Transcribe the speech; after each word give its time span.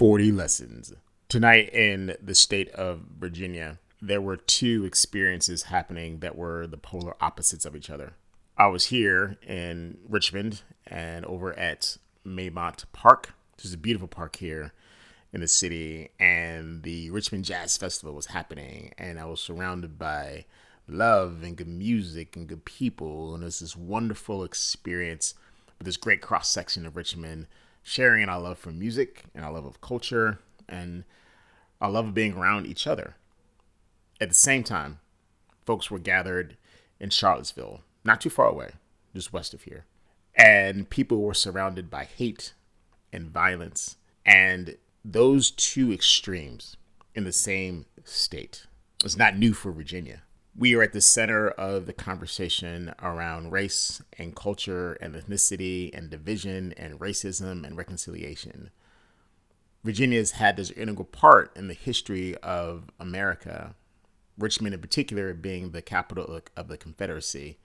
40 0.00 0.32
lessons. 0.32 0.94
Tonight 1.28 1.74
in 1.74 2.16
the 2.22 2.34
state 2.34 2.70
of 2.70 3.02
Virginia, 3.18 3.78
there 4.00 4.22
were 4.22 4.38
two 4.38 4.86
experiences 4.86 5.64
happening 5.64 6.20
that 6.20 6.36
were 6.36 6.66
the 6.66 6.78
polar 6.78 7.14
opposites 7.20 7.66
of 7.66 7.76
each 7.76 7.90
other. 7.90 8.14
I 8.56 8.68
was 8.68 8.86
here 8.86 9.36
in 9.46 9.98
Richmond 10.08 10.62
and 10.86 11.26
over 11.26 11.52
at 11.52 11.98
Maymont 12.26 12.86
Park. 12.94 13.34
This 13.58 13.66
is 13.66 13.74
a 13.74 13.76
beautiful 13.76 14.08
park 14.08 14.36
here 14.36 14.72
in 15.34 15.42
the 15.42 15.48
city, 15.48 16.08
and 16.18 16.82
the 16.82 17.10
Richmond 17.10 17.44
Jazz 17.44 17.76
Festival 17.76 18.14
was 18.14 18.28
happening, 18.28 18.94
and 18.96 19.20
I 19.20 19.26
was 19.26 19.42
surrounded 19.42 19.98
by 19.98 20.46
love 20.88 21.42
and 21.42 21.58
good 21.58 21.68
music 21.68 22.36
and 22.36 22.48
good 22.48 22.64
people, 22.64 23.34
and 23.34 23.42
it 23.42 23.44
was 23.44 23.60
this 23.60 23.76
wonderful 23.76 24.44
experience 24.44 25.34
with 25.78 25.84
this 25.84 25.98
great 25.98 26.22
cross 26.22 26.48
section 26.48 26.86
of 26.86 26.96
Richmond, 26.96 27.48
sharing 27.82 28.28
our 28.28 28.40
love 28.40 28.58
for 28.58 28.70
music 28.70 29.24
and 29.34 29.44
our 29.44 29.52
love 29.52 29.64
of 29.64 29.80
culture 29.80 30.38
and 30.68 31.04
our 31.80 31.90
love 31.90 32.08
of 32.08 32.14
being 32.14 32.34
around 32.34 32.66
each 32.66 32.86
other. 32.86 33.16
At 34.20 34.28
the 34.28 34.34
same 34.34 34.62
time, 34.62 35.00
folks 35.64 35.90
were 35.90 35.98
gathered 35.98 36.56
in 36.98 37.10
Charlottesville, 37.10 37.80
not 38.04 38.20
too 38.20 38.30
far 38.30 38.46
away, 38.46 38.72
just 39.14 39.32
west 39.32 39.54
of 39.54 39.62
here, 39.62 39.84
and 40.34 40.88
people 40.90 41.22
were 41.22 41.34
surrounded 41.34 41.90
by 41.90 42.04
hate 42.04 42.54
and 43.12 43.30
violence 43.30 43.96
and 44.26 44.76
those 45.04 45.50
two 45.50 45.92
extremes 45.92 46.76
in 47.14 47.24
the 47.24 47.32
same 47.32 47.86
state. 48.04 48.66
It's 49.04 49.16
not 49.16 49.36
new 49.36 49.52
for 49.54 49.72
Virginia. 49.72 50.22
We 50.56 50.74
are 50.74 50.82
at 50.82 50.92
the 50.92 51.00
center 51.00 51.48
of 51.48 51.86
the 51.86 51.92
conversation 51.92 52.92
around 53.02 53.52
race 53.52 54.02
and 54.18 54.34
culture 54.34 54.94
and 54.94 55.14
ethnicity 55.14 55.90
and 55.96 56.10
division 56.10 56.74
and 56.76 56.98
racism 56.98 57.64
and 57.64 57.76
reconciliation. 57.76 58.70
Virginia 59.82 60.18
has 60.18 60.32
had 60.32 60.56
this 60.56 60.70
integral 60.72 61.06
part 61.06 61.56
in 61.56 61.68
the 61.68 61.74
history 61.74 62.36
of 62.38 62.90
America, 62.98 63.74
Richmond 64.36 64.74
in 64.74 64.80
particular 64.80 65.32
being 65.32 65.70
the 65.70 65.82
capital 65.82 66.40
of 66.56 66.68
the 66.68 66.76
Confederacy 66.76 67.58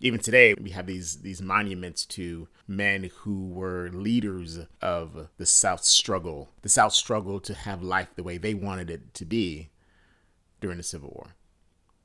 even 0.00 0.20
today 0.20 0.54
we 0.54 0.70
have 0.70 0.86
these 0.86 1.22
these 1.22 1.40
monuments 1.40 2.04
to 2.04 2.48
men 2.66 3.10
who 3.18 3.48
were 3.48 3.88
leaders 3.90 4.60
of 4.82 5.28
the 5.38 5.46
south 5.46 5.84
struggle 5.84 6.50
the 6.62 6.68
south 6.68 6.92
struggle 6.92 7.40
to 7.40 7.54
have 7.54 7.82
life 7.82 8.08
the 8.14 8.22
way 8.22 8.36
they 8.36 8.54
wanted 8.54 8.90
it 8.90 9.14
to 9.14 9.24
be 9.24 9.70
during 10.60 10.76
the 10.76 10.82
civil 10.82 11.10
war 11.10 11.34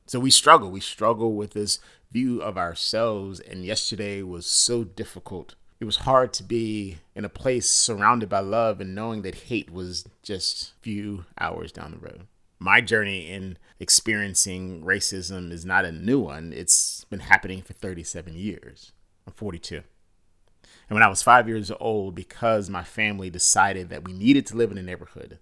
so 0.09 0.19
we 0.19 0.31
struggle 0.31 0.69
we 0.69 0.79
struggle 0.79 1.33
with 1.33 1.51
this 1.51 1.79
view 2.11 2.41
of 2.41 2.57
ourselves 2.57 3.39
and 3.39 3.63
yesterday 3.63 4.21
was 4.21 4.45
so 4.45 4.83
difficult 4.83 5.55
it 5.79 5.85
was 5.85 5.97
hard 5.97 6.33
to 6.33 6.43
be 6.43 6.97
in 7.15 7.23
a 7.23 7.29
place 7.29 7.69
surrounded 7.69 8.27
by 8.27 8.39
love 8.39 8.81
and 8.81 8.93
knowing 8.95 9.21
that 9.21 9.35
hate 9.35 9.71
was 9.71 10.05
just 10.23 10.71
a 10.71 10.81
few 10.81 11.25
hours 11.39 11.71
down 11.71 11.91
the 11.91 11.97
road 11.97 12.27
my 12.59 12.81
journey 12.81 13.29
in 13.29 13.57
experiencing 13.79 14.83
racism 14.83 15.51
is 15.51 15.65
not 15.65 15.85
a 15.85 15.91
new 15.91 16.19
one. 16.19 16.51
It's 16.53 17.05
been 17.05 17.21
happening 17.21 17.61
for 17.61 17.73
37 17.73 18.35
years. 18.35 18.91
I'm 19.25 19.33
42. 19.33 19.75
And 19.75 20.95
when 20.95 21.03
I 21.03 21.07
was 21.07 21.23
five 21.23 21.47
years 21.47 21.71
old, 21.79 22.15
because 22.15 22.69
my 22.69 22.83
family 22.83 23.29
decided 23.29 23.89
that 23.89 24.03
we 24.03 24.11
needed 24.11 24.45
to 24.47 24.57
live 24.57 24.71
in 24.71 24.77
a 24.77 24.83
neighborhood 24.83 25.39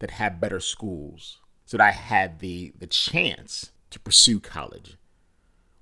that 0.00 0.12
had 0.12 0.40
better 0.40 0.60
schools, 0.60 1.38
so 1.64 1.76
that 1.76 1.86
I 1.86 1.92
had 1.92 2.40
the, 2.40 2.72
the 2.78 2.86
chance 2.86 3.70
to 3.90 4.00
pursue 4.00 4.40
college, 4.40 4.96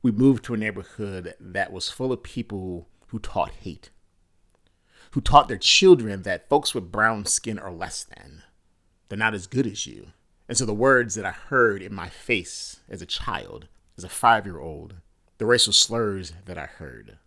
we 0.02 0.10
moved 0.10 0.44
to 0.44 0.54
a 0.54 0.58
neighborhood 0.58 1.34
that 1.40 1.72
was 1.72 1.90
full 1.90 2.12
of 2.12 2.22
people 2.22 2.88
who 3.08 3.18
taught 3.18 3.50
hate, 3.50 3.90
who 5.12 5.20
taught 5.20 5.48
their 5.48 5.56
children 5.58 6.22
that 6.22 6.48
folks 6.48 6.74
with 6.74 6.92
brown 6.92 7.24
skin 7.24 7.58
are 7.58 7.72
less 7.72 8.04
than. 8.04 8.42
They're 9.08 9.18
not 9.18 9.34
as 9.34 9.46
good 9.46 9.66
as 9.66 9.86
you 9.86 10.08
and 10.48 10.56
so 10.56 10.64
the 10.64 10.74
words 10.74 11.14
that 11.14 11.26
I 11.26 11.30
heard 11.30 11.82
in 11.82 11.94
my 11.94 12.08
face 12.08 12.80
as 12.88 13.02
a 13.02 13.06
child, 13.06 13.68
as 13.98 14.04
a 14.04 14.08
five 14.08 14.46
year 14.46 14.58
old, 14.58 14.94
the 15.36 15.46
racial 15.46 15.74
slurs 15.74 16.32
that 16.46 16.56
I 16.56 16.64
heard, 16.64 17.18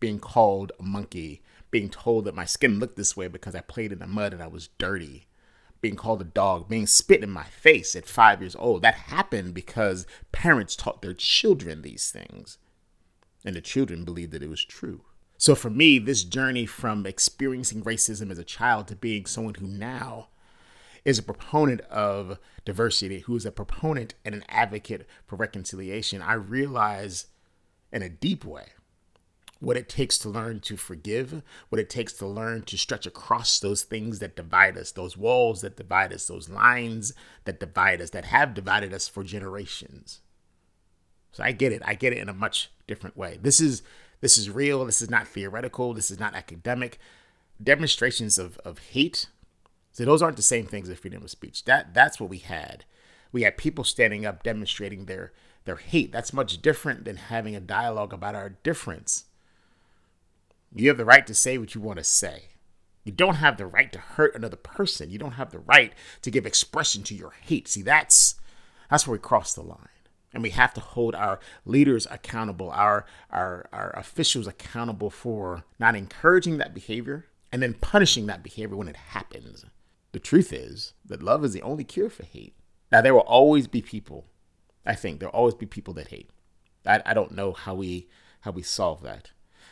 being 0.00 0.18
called 0.18 0.72
a 0.78 0.82
monkey, 0.82 1.42
being 1.70 1.88
told 1.88 2.24
that 2.24 2.34
my 2.34 2.44
skin 2.44 2.80
looked 2.80 2.96
this 2.96 3.16
way 3.16 3.28
because 3.28 3.54
I 3.54 3.60
played 3.60 3.92
in 3.92 4.00
the 4.00 4.08
mud 4.08 4.32
and 4.32 4.42
I 4.42 4.48
was 4.48 4.68
dirty, 4.78 5.28
being 5.80 5.96
called 5.96 6.20
a 6.20 6.24
dog, 6.24 6.68
being 6.68 6.86
spit 6.86 7.22
in 7.22 7.30
my 7.30 7.44
face 7.44 7.96
at 7.96 8.06
five 8.06 8.40
years 8.40 8.56
old. 8.56 8.82
That 8.82 8.94
happened 8.94 9.54
because 9.54 10.06
parents 10.32 10.76
taught 10.76 11.02
their 11.02 11.14
children 11.14 11.82
these 11.82 12.10
things, 12.10 12.58
and 13.44 13.56
the 13.56 13.60
children 13.60 14.04
believed 14.04 14.32
that 14.32 14.42
it 14.42 14.50
was 14.50 14.64
true. 14.64 15.02
So 15.38 15.54
for 15.54 15.70
me, 15.70 15.98
this 15.98 16.22
journey 16.22 16.66
from 16.66 17.06
experiencing 17.06 17.82
racism 17.82 18.30
as 18.30 18.38
a 18.38 18.44
child 18.44 18.88
to 18.88 18.96
being 18.96 19.24
someone 19.24 19.54
who 19.54 19.66
now 19.66 20.28
is 21.04 21.18
a 21.18 21.22
proponent 21.22 21.80
of 21.82 22.38
diversity, 22.66 23.20
who 23.20 23.36
is 23.36 23.46
a 23.46 23.50
proponent 23.50 24.14
and 24.22 24.34
an 24.34 24.44
advocate 24.50 25.06
for 25.26 25.36
reconciliation, 25.36 26.20
I 26.20 26.34
realize 26.34 27.26
in 27.90 28.02
a 28.02 28.08
deep 28.10 28.44
way 28.44 28.66
what 29.60 29.76
it 29.76 29.88
takes 29.88 30.18
to 30.18 30.28
learn 30.28 30.60
to 30.60 30.76
forgive, 30.76 31.42
what 31.68 31.80
it 31.80 31.90
takes 31.90 32.12
to 32.14 32.26
learn 32.26 32.62
to 32.62 32.76
stretch 32.76 33.06
across 33.06 33.60
those 33.60 33.82
things 33.82 34.18
that 34.18 34.36
divide 34.36 34.76
us, 34.76 34.90
those 34.90 35.16
walls 35.16 35.60
that 35.60 35.76
divide 35.76 36.12
us, 36.12 36.26
those 36.26 36.48
lines 36.48 37.12
that 37.44 37.60
divide 37.60 38.00
us, 38.00 38.10
that 38.10 38.24
have 38.26 38.54
divided 38.54 38.92
us 38.92 39.06
for 39.06 39.22
generations. 39.22 40.20
So 41.32 41.44
I 41.44 41.52
get 41.52 41.72
it. 41.72 41.82
I 41.84 41.94
get 41.94 42.12
it 42.12 42.18
in 42.18 42.28
a 42.28 42.34
much 42.34 42.70
different 42.86 43.16
way. 43.16 43.38
This 43.40 43.60
is 43.60 43.82
this 44.20 44.36
is 44.36 44.50
real. 44.50 44.84
This 44.84 45.00
is 45.00 45.08
not 45.08 45.28
theoretical. 45.28 45.94
This 45.94 46.10
is 46.10 46.18
not 46.18 46.34
academic. 46.34 46.98
Demonstrations 47.62 48.38
of, 48.38 48.58
of 48.58 48.78
hate 48.78 49.28
so 49.92 50.04
those 50.04 50.22
aren't 50.22 50.36
the 50.36 50.42
same 50.42 50.66
things 50.66 50.88
as 50.88 50.98
freedom 50.98 51.22
of 51.22 51.30
speech. 51.30 51.64
That 51.64 51.94
that's 51.94 52.20
what 52.20 52.30
we 52.30 52.38
had. 52.38 52.84
We 53.32 53.42
had 53.42 53.56
people 53.56 53.84
standing 53.84 54.24
up 54.24 54.42
demonstrating 54.42 55.06
their 55.06 55.32
their 55.64 55.76
hate. 55.76 56.12
That's 56.12 56.32
much 56.32 56.62
different 56.62 57.04
than 57.04 57.16
having 57.16 57.54
a 57.54 57.60
dialogue 57.60 58.12
about 58.12 58.34
our 58.34 58.50
difference. 58.50 59.24
You 60.74 60.88
have 60.88 60.98
the 60.98 61.04
right 61.04 61.26
to 61.26 61.34
say 61.34 61.58
what 61.58 61.74
you 61.74 61.80
want 61.80 61.98
to 61.98 62.04
say. 62.04 62.44
You 63.04 63.12
don't 63.12 63.36
have 63.36 63.56
the 63.56 63.66
right 63.66 63.90
to 63.92 63.98
hurt 63.98 64.34
another 64.34 64.56
person. 64.56 65.10
You 65.10 65.18
don't 65.18 65.32
have 65.32 65.50
the 65.50 65.58
right 65.58 65.92
to 66.22 66.30
give 66.30 66.46
expression 66.46 67.02
to 67.04 67.14
your 67.14 67.32
hate. 67.40 67.66
See, 67.66 67.82
that's 67.82 68.36
that's 68.90 69.06
where 69.06 69.12
we 69.12 69.18
cross 69.18 69.54
the 69.54 69.62
line. 69.62 69.88
And 70.32 70.42
we 70.42 70.50
have 70.50 70.72
to 70.74 70.80
hold 70.80 71.14
our 71.14 71.40
leaders 71.64 72.06
accountable, 72.10 72.70
our 72.70 73.06
our 73.30 73.68
our 73.72 73.90
officials 73.96 74.46
accountable 74.46 75.10
for 75.10 75.64
not 75.78 75.96
encouraging 75.96 76.58
that 76.58 76.74
behavior 76.74 77.26
and 77.50 77.62
then 77.62 77.74
punishing 77.74 78.26
that 78.26 78.42
behavior 78.42 78.76
when 78.76 78.88
it 78.88 78.96
happens. 78.96 79.64
The 80.12 80.20
truth 80.20 80.52
is 80.52 80.94
that 81.04 81.22
love 81.22 81.44
is 81.44 81.52
the 81.52 81.62
only 81.62 81.84
cure 81.84 82.10
for 82.10 82.24
hate. 82.24 82.54
Now, 82.90 83.00
there 83.00 83.14
will 83.14 83.20
always 83.20 83.66
be 83.68 83.82
people, 83.82 84.26
I 84.84 84.94
think, 84.94 85.20
there'll 85.20 85.34
always 85.34 85.54
be 85.54 85.66
people 85.66 85.94
that 85.94 86.08
hate. 86.08 86.30
I, 86.84 87.00
I 87.06 87.14
don't 87.14 87.32
know 87.32 87.52
how 87.52 87.74
we 87.74 88.08
how 88.40 88.50
we 88.50 88.62
solve 88.62 89.02
that. 89.02 89.30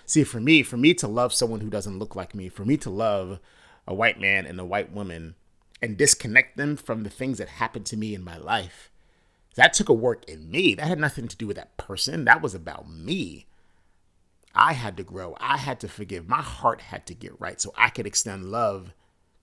See, 0.08 0.24
for 0.24 0.40
me, 0.40 0.62
for 0.62 0.78
me 0.78 0.94
to 0.94 1.06
love 1.06 1.34
someone 1.34 1.60
who 1.60 1.68
doesn't 1.68 1.98
look 1.98 2.16
like 2.16 2.34
me, 2.34 2.48
for 2.48 2.64
me 2.64 2.78
to 2.78 2.88
love 2.88 3.40
a 3.86 3.92
white 3.92 4.18
man 4.18 4.46
and 4.46 4.58
a 4.58 4.64
white 4.64 4.90
woman 4.90 5.34
and 5.82 5.98
disconnect 5.98 6.56
them 6.56 6.76
from 6.76 7.02
the 7.02 7.10
things 7.10 7.36
that 7.36 7.50
happened 7.50 7.84
to 7.86 7.96
me 7.98 8.14
in 8.14 8.24
my 8.24 8.38
life, 8.38 8.90
that 9.56 9.74
took 9.74 9.90
a 9.90 9.92
work 9.92 10.24
in 10.26 10.50
me. 10.50 10.74
That 10.74 10.86
had 10.86 10.98
nothing 10.98 11.28
to 11.28 11.36
do 11.36 11.46
with 11.46 11.56
that 11.56 11.76
person. 11.76 12.24
That 12.24 12.40
was 12.40 12.54
about 12.54 12.88
me. 12.88 13.48
I 14.54 14.72
had 14.72 14.96
to 14.96 15.02
grow. 15.02 15.36
I 15.40 15.58
had 15.58 15.78
to 15.80 15.88
forgive. 15.88 16.26
My 16.26 16.40
heart 16.40 16.80
had 16.80 17.04
to 17.08 17.14
get 17.14 17.38
right 17.38 17.60
so 17.60 17.74
I 17.76 17.90
could 17.90 18.06
extend 18.06 18.50
love 18.50 18.94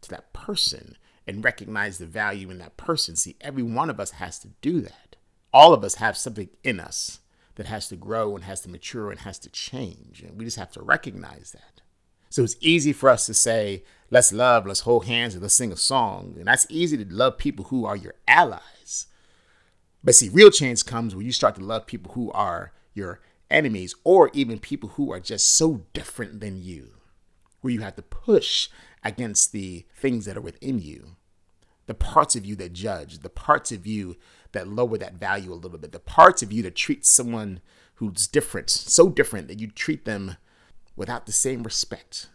to 0.01 0.09
that 0.09 0.33
person 0.33 0.97
and 1.27 1.43
recognize 1.43 1.99
the 1.99 2.07
value 2.07 2.49
in 2.49 2.57
that 2.57 2.75
person. 2.75 3.15
See, 3.15 3.35
every 3.39 3.61
one 3.61 3.91
of 3.91 3.99
us 3.99 4.11
has 4.11 4.39
to 4.39 4.47
do 4.61 4.81
that. 4.81 5.15
All 5.53 5.75
of 5.75 5.83
us 5.83 5.95
have 5.95 6.17
something 6.17 6.49
in 6.63 6.79
us 6.79 7.19
that 7.55 7.67
has 7.67 7.87
to 7.89 7.95
grow 7.95 8.35
and 8.35 8.43
has 8.43 8.61
to 8.61 8.69
mature 8.69 9.11
and 9.11 9.21
has 9.21 9.39
to 9.39 9.49
change. 9.49 10.21
And 10.21 10.37
we 10.37 10.45
just 10.45 10.57
have 10.57 10.71
to 10.73 10.81
recognize 10.81 11.51
that. 11.51 11.81
So 12.29 12.43
it's 12.43 12.57
easy 12.59 12.91
for 12.91 13.09
us 13.09 13.25
to 13.27 13.33
say, 13.33 13.83
let's 14.11 14.33
love, 14.33 14.65
let's 14.65 14.81
hold 14.81 15.05
hands, 15.05 15.33
and 15.33 15.41
let's 15.41 15.53
sing 15.53 15.71
a 15.71 15.77
song. 15.77 16.35
And 16.37 16.47
that's 16.47 16.67
easy 16.69 16.97
to 16.97 17.13
love 17.13 17.37
people 17.37 17.65
who 17.65 17.85
are 17.85 17.95
your 17.95 18.15
allies. 18.27 19.07
But 20.03 20.15
see, 20.15 20.29
real 20.29 20.51
change 20.51 20.85
comes 20.85 21.15
when 21.15 21.25
you 21.25 21.31
start 21.31 21.55
to 21.55 21.63
love 21.63 21.85
people 21.85 22.11
who 22.13 22.31
are 22.31 22.73
your 22.93 23.21
enemies 23.49 23.95
or 24.03 24.29
even 24.33 24.59
people 24.59 24.89
who 24.89 25.11
are 25.11 25.19
just 25.19 25.55
so 25.55 25.85
different 25.93 26.41
than 26.41 26.61
you, 26.61 26.95
where 27.61 27.73
you 27.73 27.81
have 27.81 27.95
to 27.95 28.01
push 28.01 28.69
against 29.03 29.51
the 29.51 29.85
things 29.95 30.25
that 30.25 30.37
are 30.37 30.41
within 30.41 30.79
you, 30.79 31.15
the 31.87 31.93
parts 31.93 32.35
of 32.35 32.45
you 32.45 32.55
that 32.55 32.73
judge, 32.73 33.19
the 33.19 33.29
parts 33.29 33.71
of 33.71 33.85
you 33.85 34.17
that 34.51 34.67
lower 34.67 34.97
that 34.97 35.15
value 35.15 35.51
a 35.51 35.55
little 35.55 35.77
bit, 35.77 35.91
the 35.91 35.99
parts 35.99 36.41
of 36.41 36.51
you 36.51 36.63
that 36.63 36.75
treat 36.75 37.05
someone 37.05 37.59
who's 37.95 38.27
different, 38.27 38.69
so 38.69 39.09
different 39.09 39.47
that 39.47 39.59
you 39.59 39.67
treat 39.67 40.05
them 40.05 40.37
without 40.95 41.25
the 41.25 41.31
same 41.31 41.63
respect. 41.63 42.29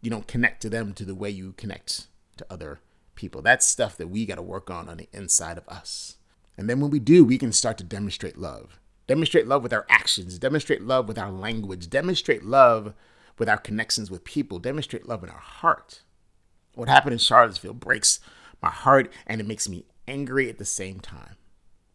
You 0.00 0.10
don't 0.10 0.26
connect 0.26 0.62
to 0.62 0.70
them 0.70 0.94
to 0.94 1.04
the 1.04 1.14
way 1.14 1.30
you 1.30 1.52
connect 1.52 2.06
to 2.38 2.46
other 2.50 2.80
people. 3.14 3.42
That's 3.42 3.66
stuff 3.66 3.96
that 3.98 4.08
we 4.08 4.24
got 4.24 4.36
to 4.36 4.42
work 4.42 4.70
on 4.70 4.88
on 4.88 4.96
the 4.96 5.08
inside 5.12 5.58
of 5.58 5.68
us. 5.68 6.16
And 6.56 6.68
then 6.68 6.80
when 6.80 6.90
we 6.90 6.98
do, 6.98 7.24
we 7.24 7.38
can 7.38 7.52
start 7.52 7.78
to 7.78 7.84
demonstrate 7.84 8.38
love. 8.38 8.80
Demonstrate 9.06 9.46
love 9.46 9.62
with 9.62 9.72
our 9.72 9.86
actions, 9.88 10.38
demonstrate 10.38 10.82
love 10.82 11.08
with 11.08 11.18
our 11.18 11.32
language, 11.32 11.90
demonstrate 11.90 12.44
love 12.44 12.94
with 13.38 13.48
our 13.48 13.58
connections 13.58 14.10
with 14.10 14.24
people, 14.24 14.58
demonstrate 14.58 15.08
love 15.08 15.24
in 15.24 15.30
our 15.30 15.38
heart. 15.38 16.02
What 16.74 16.88
happened 16.88 17.14
in 17.14 17.18
Charlottesville 17.18 17.74
breaks 17.74 18.20
my 18.62 18.70
heart 18.70 19.12
and 19.26 19.40
it 19.40 19.46
makes 19.46 19.68
me 19.68 19.84
angry 20.06 20.48
at 20.48 20.58
the 20.58 20.64
same 20.64 21.00
time. 21.00 21.36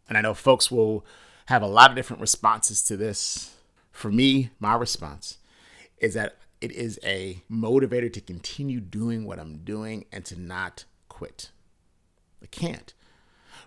And 0.08 0.18
I 0.18 0.22
know 0.22 0.34
folks 0.34 0.72
will 0.72 1.06
have 1.48 1.62
a 1.62 1.68
lot 1.68 1.90
of 1.90 1.96
different 1.96 2.22
responses 2.22 2.82
to 2.84 2.98
this. 2.98 3.56
For 3.92 4.12
me, 4.12 4.52
my 4.60 4.76
response 4.76 5.38
is 5.98 6.14
that 6.16 6.38
it 6.62 6.72
is 6.72 7.00
a 7.04 7.44
motivator 7.52 8.12
to 8.12 8.22
continue 8.22 8.80
doing 8.80 9.26
what 9.26 9.40
I'm 9.40 9.60
doing 9.60 10.06
and 10.12 10.26
to 10.26 10.40
not 10.40 10.86
quit. 11.10 11.52
I 12.42 12.48
can't. 12.48 12.94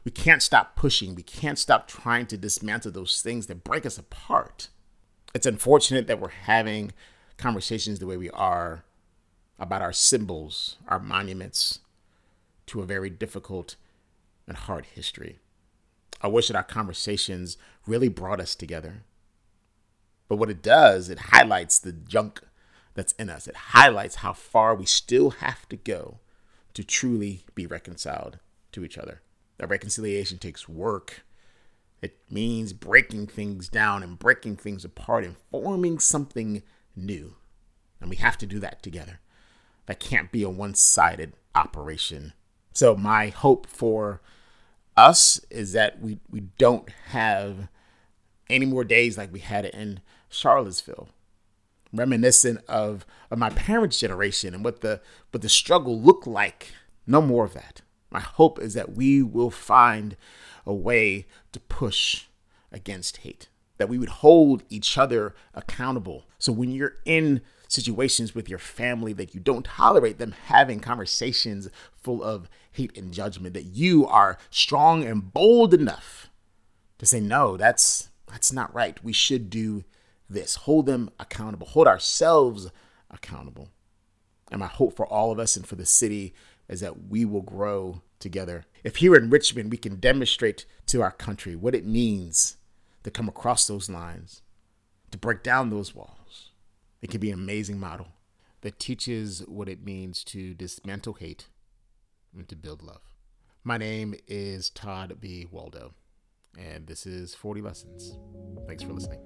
We 0.05 0.11
can't 0.11 0.43
stop 0.43 0.77
pushing. 0.77 1.15
We 1.15 1.23
can't 1.23 1.59
stop 1.59 1.87
trying 1.89 2.27
to 2.27 2.37
dismantle 2.37 2.93
those 2.93 3.21
things 3.23 3.47
that 3.47 3.65
break 3.65 3.85
us 3.85 3.99
apart. 3.99 4.69
It's 5.35 5.47
unfortunate 5.47 6.06
that 6.06 6.21
we're 6.21 6.29
having 6.29 6.93
conversations 7.37 7.99
the 7.99 8.06
way 8.06 8.17
we 8.17 8.31
are 8.31 8.85
about 9.59 9.83
our 9.83 9.93
symbols, 9.93 10.77
our 10.89 10.99
monuments 10.99 11.81
to 12.69 12.81
a 12.81 12.87
very 12.87 13.11
difficult 13.11 13.76
and 14.47 14.56
hard 14.56 14.87
history. 14.87 15.38
I 16.20 16.29
wish 16.29 16.49
that 16.49 16.56
our 16.56 16.65
conversations 16.65 17.56
really 17.87 18.09
brought 18.09 18.41
us 18.41 18.55
together. 18.55 19.05
But 20.29 20.37
what 20.37 20.50
it 20.50 20.62
does, 20.62 21.09
it 21.09 21.19
highlights 21.19 21.79
the 21.79 21.93
junk 21.93 22.41
that's 22.94 23.12
in 23.12 23.31
us. 23.31 23.47
It 23.47 23.56
highlights 23.56 24.17
how 24.17 24.32
far 24.32 24.75
we 24.75 24.85
still 24.85 25.31
have 25.31 25.69
to 25.69 25.76
go 25.76 26.19
to 26.75 26.85
truly 26.85 27.44
be 27.55 27.67
reconciled 27.67 28.38
to 28.73 28.85
each 28.85 28.99
other. 28.99 29.23
That 29.59 29.71
reconciliation 29.71 30.38
takes 30.38 30.69
work. 30.69 31.23
It 32.03 32.19
means 32.31 32.73
breaking 32.73 33.29
things 33.29 33.69
down 33.69 34.03
and 34.03 34.19
breaking 34.19 34.56
things 34.56 34.85
apart 34.85 35.25
and 35.25 35.37
forming 35.50 35.99
something 35.99 36.62
new. 36.94 37.37
And 38.00 38.11
we 38.11 38.17
have 38.17 38.38
to 38.38 38.47
do 38.47 38.59
that 38.61 38.82
together. 38.82 39.21
That 39.87 40.00
can't 40.00 40.31
be 40.31 40.43
a 40.43 40.50
one 40.50 40.75
sided 40.75 41.32
operation. 41.55 42.35
So, 42.79 42.95
my 42.95 43.31
hope 43.31 43.67
for 43.67 44.21
us 44.97 45.41
is 45.51 45.73
that 45.73 46.01
we, 46.01 46.21
we 46.31 46.43
don't 46.59 46.89
have 47.09 47.67
any 48.49 48.67
more 48.67 48.85
days 48.85 49.19
like 49.19 49.33
we 49.33 49.41
had 49.41 49.65
it 49.65 49.75
in 49.75 49.99
Charlottesville. 50.29 51.09
Reminiscent 51.93 52.61
of, 52.69 53.05
of 53.33 53.39
my 53.39 53.51
parents' 53.51 53.99
generation 53.99 54.55
and 54.55 54.65
what 54.65 54.81
the 54.81 55.01
what 55.33 55.43
the 55.43 55.49
struggle 55.49 56.01
looked 56.01 56.29
like. 56.29 56.71
No 57.05 57.21
more 57.21 57.45
of 57.45 57.55
that. 57.55 57.83
My 58.13 58.21
hope 58.21 58.61
is 58.61 58.75
that 58.75 58.95
we 58.95 59.25
will 59.25 59.51
find 59.51 60.17
a 60.65 60.73
way 60.73 61.27
to 61.51 61.59
push 61.59 62.27
against 62.71 63.17
hate, 63.17 63.49
that 63.79 63.89
we 63.89 63.99
would 63.99 64.09
hold 64.09 64.63
each 64.69 64.99
other 64.99 65.35
accountable. 65.55 66.27
So 66.39 66.53
when 66.53 66.71
you're 66.71 66.97
in 67.05 67.41
situations 67.69 68.35
with 68.35 68.49
your 68.49 68.59
family, 68.59 69.13
that 69.15 69.35
you 69.35 69.41
don't 69.41 69.65
tolerate 69.65 70.19
them 70.19 70.35
having 70.47 70.81
conversations 70.81 71.69
full 71.93 72.23
of 72.23 72.49
hate 72.73 72.97
and 72.97 73.13
judgment, 73.13 73.55
that 73.55 73.65
you 73.65 74.07
are 74.07 74.39
strong 74.51 75.05
and 75.05 75.33
bold 75.33 75.75
enough 75.75 76.29
to 76.99 77.07
say, 77.07 77.21
no, 77.21 77.57
that's 77.57 78.11
that's 78.29 78.53
not 78.53 78.75
right. 78.75 79.03
We 79.03 79.13
should 79.13 79.49
do 79.49 79.85
this. 80.29 80.57
Hold 80.57 80.85
them 80.85 81.11
accountable. 81.19 81.67
Hold 81.69 81.87
ourselves 81.87 82.71
accountable. 83.11 83.71
And 84.51 84.61
my 84.61 84.67
hope 84.67 84.97
for 84.97 85.07
all 85.07 85.31
of 85.31 85.39
us 85.39 85.57
and 85.57 85.67
for 85.67 85.77
the 85.77 85.87
city 85.87 86.35
is 86.69 86.81
that 86.81 87.09
we 87.09 87.25
will 87.25 87.43
grow 87.43 88.03
together. 88.19 88.65
If 88.85 88.97
here 88.97 89.15
in 89.15 89.31
Richmond 89.31 89.71
we 89.71 89.79
can 89.79 89.97
demonstrate 89.97 90.67
to 90.87 91.03
our 91.03 91.13
country 91.13 91.57
what 91.57 91.75
it 91.75 91.87
means 91.87 92.58
to 93.03 93.11
come 93.11 93.29
across 93.29 93.67
those 93.67 93.89
lines, 93.89 94.43
to 95.11 95.19
break 95.19 95.43
down 95.43 95.71
those 95.71 95.95
walls, 95.95 96.50
it 97.00 97.11
can 97.11 97.21
be 97.21 97.31
an 97.31 97.39
amazing 97.39 97.79
model 97.79 98.09
that 98.61 98.79
teaches 98.79 99.41
what 99.47 99.69
it 99.69 99.85
means 99.85 100.25
to 100.25 100.55
dismantle 100.55 101.15
hate 101.15 101.47
and 102.37 102.49
to 102.49 102.56
build 102.56 102.83
love. 102.83 103.03
My 103.65 103.79
name 103.79 104.15
is 104.27 104.71
Todd 104.71 105.19
B. 105.21 105.47
Waldo, 105.50 105.93
and 106.59 106.87
this 106.87 107.06
is 107.06 107.35
40 107.35 107.61
Lessons. 107.61 108.19
Thanks 108.67 108.83
for 108.83 108.93
listening. 108.93 109.21